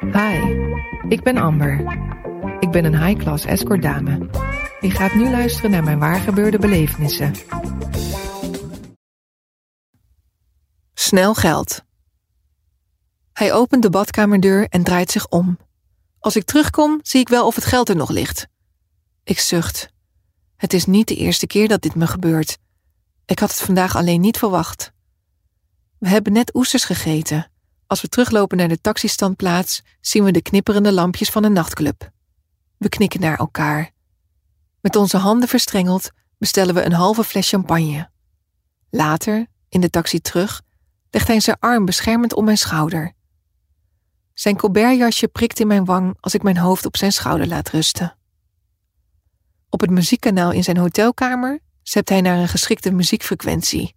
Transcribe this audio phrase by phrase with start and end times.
[0.00, 0.56] Hi,
[1.08, 1.80] ik ben Amber.
[2.60, 4.28] Ik ben een high-class escort dame.
[4.80, 7.34] Je gaat nu luisteren naar mijn waargebeurde belevenissen.
[10.94, 11.84] Snel geld.
[13.32, 15.58] Hij opent de badkamerdeur en draait zich om.
[16.18, 18.46] Als ik terugkom, zie ik wel of het geld er nog ligt.
[19.24, 19.88] Ik zucht.
[20.56, 22.58] Het is niet de eerste keer dat dit me gebeurt.
[23.26, 24.92] Ik had het vandaag alleen niet verwacht.
[25.98, 27.50] We hebben net oesters gegeten.
[27.86, 32.10] Als we teruglopen naar de taxistandplaats, zien we de knipperende lampjes van een nachtclub.
[32.76, 33.90] We knikken naar elkaar.
[34.80, 38.10] Met onze handen verstrengeld bestellen we een halve fles champagne.
[38.90, 40.62] Later, in de taxi terug,
[41.10, 43.12] legt hij zijn arm beschermend om mijn schouder.
[44.34, 48.16] Zijn colbertjasje prikt in mijn wang als ik mijn hoofd op zijn schouder laat rusten.
[49.68, 53.94] Op het muziekkanaal in zijn hotelkamer zet hij naar een geschikte muziekfrequentie.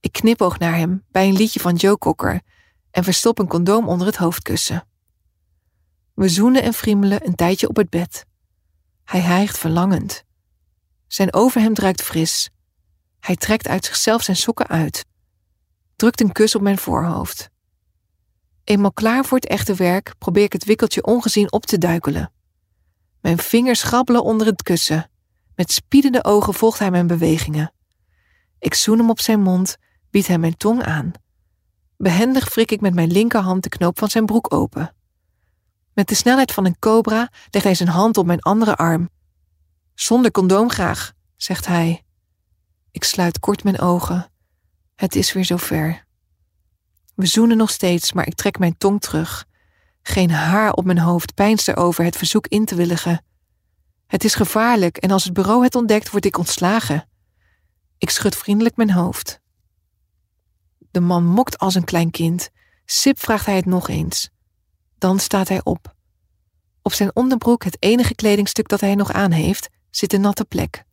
[0.00, 2.40] Ik knipoog naar hem bij een liedje van Joe Cocker
[2.90, 4.86] en verstop een condoom onder het hoofdkussen.
[6.14, 8.26] We zoenen en friemelen een tijdje op het bed.
[9.04, 10.24] Hij hijgt verlangend.
[11.06, 12.50] Zijn overhemd ruikt fris.
[13.20, 15.06] Hij trekt uit zichzelf zijn sokken uit.
[15.96, 17.50] Drukt een kus op mijn voorhoofd.
[18.64, 22.32] Eenmaal klaar voor het echte werk probeer ik het wikkeltje ongezien op te duikelen.
[23.20, 25.10] Mijn vingers grabbelen onder het kussen.
[25.54, 27.72] Met spiedende ogen volgt hij mijn bewegingen.
[28.58, 29.76] Ik zoen hem op zijn mond,
[30.10, 31.12] bied hem mijn tong aan.
[32.02, 34.94] Behendig wrik ik met mijn linkerhand de knoop van zijn broek open.
[35.92, 39.10] Met de snelheid van een cobra legt hij zijn hand op mijn andere arm.
[39.94, 42.04] Zonder condoom graag, zegt hij.
[42.90, 44.30] Ik sluit kort mijn ogen.
[44.94, 46.04] Het is weer zover.
[47.14, 49.46] We zoenen nog steeds, maar ik trek mijn tong terug.
[50.02, 53.24] Geen haar op mijn hoofd pijnst erover het verzoek in te willigen.
[54.06, 57.08] Het is gevaarlijk en als het bureau het ontdekt, word ik ontslagen.
[57.98, 59.40] Ik schud vriendelijk mijn hoofd.
[60.90, 62.50] De man mokt als een klein kind.
[62.84, 64.30] Sip vraagt hij het nog eens.
[64.98, 65.94] Dan staat hij op.
[66.82, 70.84] Op zijn onderbroek, het enige kledingstuk dat hij nog aan heeft, zit een natte plek.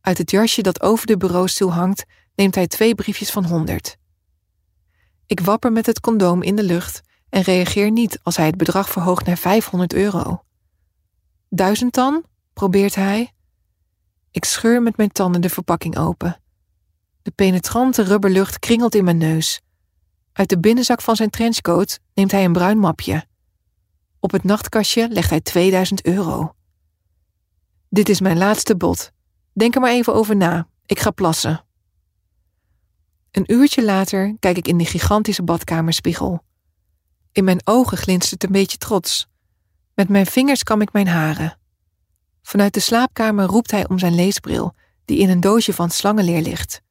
[0.00, 2.04] Uit het jasje dat over de bureaustoel hangt,
[2.34, 3.96] neemt hij twee briefjes van honderd.
[5.26, 8.88] Ik wapper met het condoom in de lucht en reageer niet als hij het bedrag
[8.88, 10.44] verhoogt naar 500 euro.
[11.48, 12.24] Duizend dan?
[12.52, 13.32] probeert hij.
[14.30, 16.40] Ik scheur met mijn tanden de verpakking open.
[17.24, 19.60] De penetrante rubberlucht kringelt in mijn neus.
[20.32, 23.24] Uit de binnenzak van zijn trenchcoat neemt hij een bruin mapje.
[24.20, 26.54] Op het nachtkastje legt hij 2000 euro.
[27.88, 29.10] Dit is mijn laatste bod.
[29.52, 30.68] Denk er maar even over na.
[30.86, 31.64] Ik ga plassen.
[33.30, 36.44] Een uurtje later kijk ik in de gigantische badkamerspiegel.
[37.32, 39.28] In mijn ogen glinstert een beetje trots.
[39.94, 41.58] Met mijn vingers kam ik mijn haren.
[42.42, 44.74] Vanuit de slaapkamer roept hij om zijn leesbril,
[45.04, 46.82] die in een doosje van slangenleer ligt.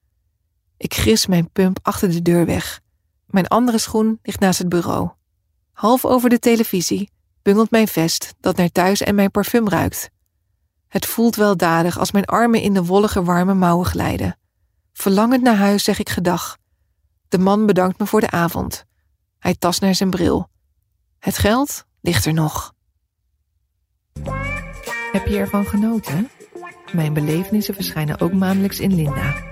[0.84, 2.80] Ik gris mijn pump achter de deur weg.
[3.26, 5.10] Mijn andere schoen ligt naast het bureau.
[5.72, 7.10] Half over de televisie
[7.42, 10.10] bungelt mijn vest dat naar thuis en mijn parfum ruikt.
[10.88, 14.38] Het voelt weldadig als mijn armen in de wollige warme mouwen glijden.
[14.94, 16.58] Verlangend naar huis zeg ik gedag.
[17.28, 18.86] De man bedankt me voor de avond.
[19.40, 20.50] Hij tast naar zijn bril.
[21.20, 22.74] Het geld ligt er nog.
[25.12, 26.30] Heb je ervan genoten?
[26.92, 29.52] Mijn belevenissen verschijnen ook maandelijks in Linda.